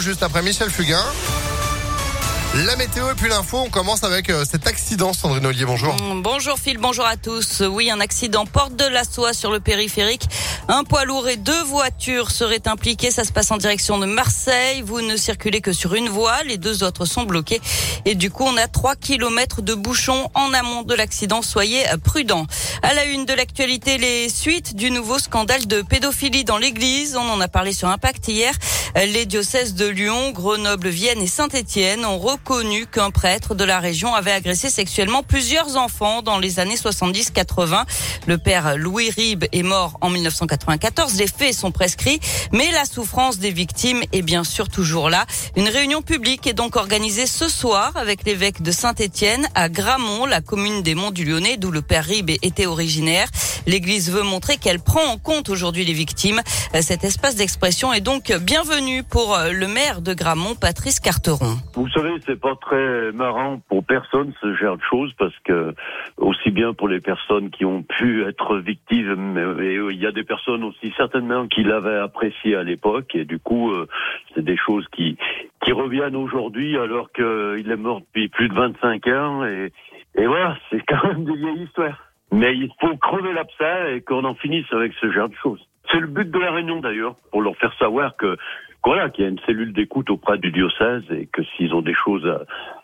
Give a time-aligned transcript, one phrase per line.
[0.00, 1.04] juste après Michel Fugain.
[2.66, 5.96] La météo et puis l'info, on commence avec euh, cet accident, Sandrine Ollier, bonjour.
[6.22, 7.62] Bonjour Phil, bonjour à tous.
[7.68, 10.28] Oui, un accident porte de la soie sur le périphérique.
[10.66, 13.10] Un poids lourd et deux voitures seraient impliquées.
[13.10, 14.80] Ça se passe en direction de Marseille.
[14.80, 16.42] Vous ne circulez que sur une voie.
[16.44, 17.60] Les deux autres sont bloqués.
[18.06, 21.42] Et du coup, on a trois kilomètres de bouchons en amont de l'accident.
[21.42, 22.46] Soyez prudents.
[22.82, 27.14] À la une de l'actualité, les suites du nouveau scandale de pédophilie dans l'église.
[27.16, 28.54] On en a parlé sur Impact hier.
[28.96, 34.14] Les diocèses de Lyon, Grenoble, Vienne et Saint-Étienne ont reconnu qu'un prêtre de la région
[34.14, 37.84] avait agressé sexuellement plusieurs enfants dans les années 70-80.
[38.26, 40.08] Le père Louis Ribes est mort en
[40.56, 41.16] 1994.
[41.16, 42.20] Les faits sont prescrits,
[42.52, 45.26] mais la souffrance des victimes est bien sûr toujours là.
[45.56, 50.40] Une réunion publique est donc organisée ce soir avec l'évêque de Saint-Étienne à Gramont, la
[50.40, 53.28] commune des Monts du Lyonnais, d'où le père Ribes était originaire.
[53.66, 56.40] L'église veut montrer qu'elle prend en compte aujourd'hui les victimes.
[56.80, 61.56] Cet espace d'expression est donc bienvenu pour euh, le maire de Gramont, Patrice Carteron.
[61.74, 65.74] Vous savez, c'est pas très marrant pour personne ce genre de choses parce que
[66.18, 70.24] aussi bien pour les personnes qui ont pu être victimes, mais il y a des
[70.24, 73.88] personnes aussi certainement qui l'avaient apprécié à l'époque et du coup, euh,
[74.34, 75.16] c'est des choses qui
[75.64, 79.72] qui reviennent aujourd'hui alors qu'il est mort depuis plus de 25 ans et
[80.16, 81.98] et voilà, c'est quand même des vieilles histoires.
[82.34, 85.60] Mais il faut crever l'abcès et qu'on en finisse avec ce genre de choses.
[85.90, 88.36] C'est le but de la réunion d'ailleurs, pour leur faire savoir que
[88.84, 91.94] voilà, qu'il y a une cellule d'écoute auprès du diocèse et que s'ils ont des
[91.94, 92.28] choses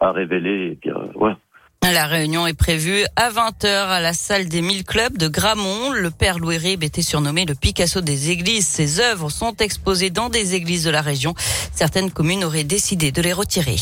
[0.01, 1.37] à, révéler, eh bien, voilà.
[1.83, 5.91] La réunion est prévue à 20h à la salle des 1000 clubs de Gramont.
[5.91, 8.67] Le père Louis Rib était surnommé le Picasso des églises.
[8.67, 11.35] Ses œuvres sont exposées dans des églises de la région.
[11.73, 13.77] Certaines communes auraient décidé de les retirer.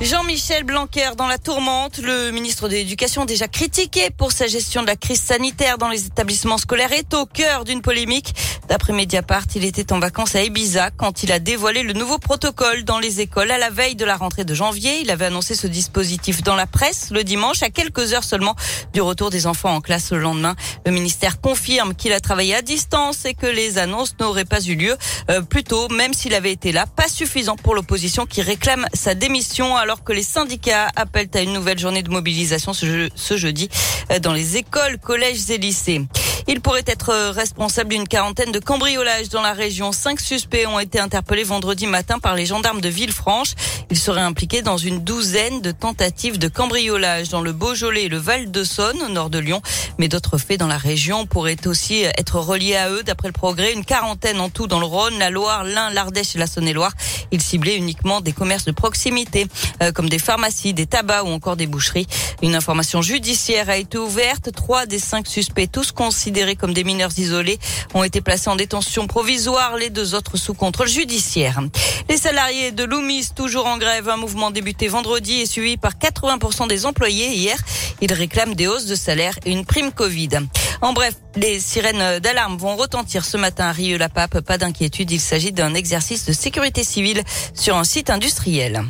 [0.00, 1.98] Jean-Michel Blanquer dans la tourmente.
[1.98, 6.06] Le ministre de l'Éducation, déjà critiqué pour sa gestion de la crise sanitaire dans les
[6.06, 8.32] établissements scolaires, est au cœur d'une polémique.
[8.68, 12.84] D'après Mediapart, il était en vacances à Ibiza quand il a dévoilé le nouveau protocole
[12.84, 15.00] dans les écoles à la veille de la rentrée de janvier.
[15.00, 18.54] Il avait annoncé ce dispositif dans la presse le dimanche à quelques heures seulement
[18.92, 20.54] du retour des enfants en classe le lendemain.
[20.84, 24.74] Le ministère confirme qu'il a travaillé à distance et que les annonces n'auraient pas eu
[24.74, 24.96] lieu.
[25.30, 29.76] Euh, plutôt, même s'il avait été là, pas suffisant pour l'opposition qui réclame sa démission
[29.76, 33.70] alors que les syndicats appellent à une nouvelle journée de mobilisation ce, ce jeudi
[34.10, 36.02] euh, dans les écoles, collèges et lycées.
[36.50, 39.92] Il pourrait être responsable d'une quarantaine de cambriolages dans la région.
[39.92, 43.50] Cinq suspects ont été interpellés vendredi matin par les gendarmes de Villefranche.
[43.90, 48.16] Ils seraient impliqués dans une douzaine de tentatives de cambriolage dans le Beaujolais et le
[48.16, 49.60] Val-de-Saône, au nord de Lyon.
[49.98, 53.02] Mais d'autres faits dans la région pourraient aussi être reliés à eux.
[53.02, 56.38] D'après le progrès, une quarantaine en tout dans le Rhône, la Loire, l'Ain, l'Ardèche et
[56.38, 56.92] la Saône-et-Loire.
[57.30, 59.48] Ils ciblaient uniquement des commerces de proximité,
[59.82, 62.06] euh, comme des pharmacies, des tabacs ou encore des boucheries.
[62.40, 64.50] Une information judiciaire a été ouverte.
[64.52, 67.58] Trois des cinq suspects, tous considérés comme des mineurs isolés
[67.94, 71.60] ont été placés en détention provisoire, les deux autres sous contrôle judiciaire.
[72.08, 76.68] Les salariés de Loomis, toujours en grève, un mouvement débuté vendredi et suivi par 80%
[76.68, 77.58] des employés hier.
[78.00, 80.28] Ils réclament des hausses de salaire et une prime Covid.
[80.80, 84.40] En bref, les sirènes d'alarme vont retentir ce matin à Rieux-la-Pape.
[84.40, 87.22] Pas d'inquiétude, il s'agit d'un exercice de sécurité civile
[87.54, 88.84] sur un site industriel.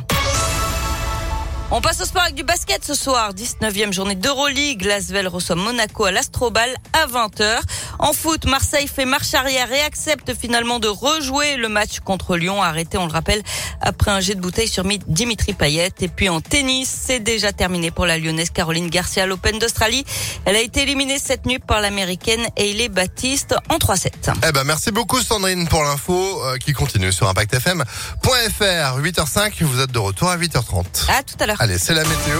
[1.71, 3.31] On passe au sport avec du basket ce soir.
[3.35, 4.81] 19e journée d'Euroleague.
[4.85, 7.59] Lasvel reçoit Monaco à l'Astrobal à 20h.
[7.99, 12.63] En foot, Marseille fait marche arrière et accepte finalement de rejouer le match contre Lyon,
[12.63, 13.43] arrêté, on le rappelle,
[13.81, 15.91] après un jet de bouteille sur Dimitri Payet.
[15.99, 20.05] Et puis en tennis, c'est déjà terminé pour la lyonnaise Caroline Garcia à l'Open d'Australie.
[20.45, 24.33] Elle a été éliminée cette nuit par l'américaine Hailey Baptiste en 3-7.
[24.47, 27.83] Eh ben, merci beaucoup Sandrine pour l'info euh, qui continue sur ImpactFM.fr.
[28.23, 31.09] 8h05, vous êtes de retour à 8h30.
[31.09, 31.57] À tout à l'heure.
[31.59, 32.39] Allez, c'est la météo.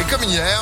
[0.00, 0.60] Et comme hier,